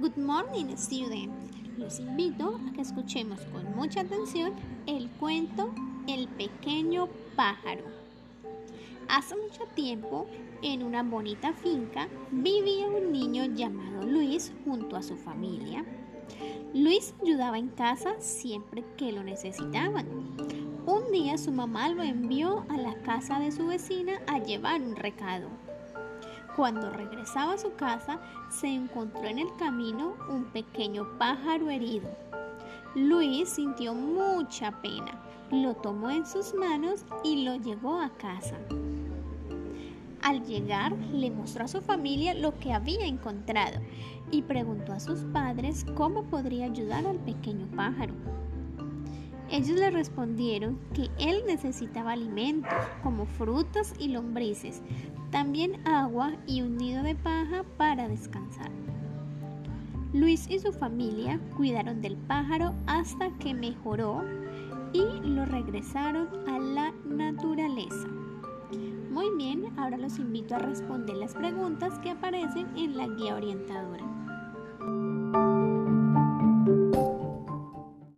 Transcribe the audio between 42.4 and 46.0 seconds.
que había encontrado y preguntó a sus padres